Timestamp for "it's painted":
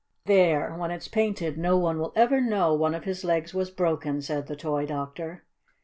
0.89-1.59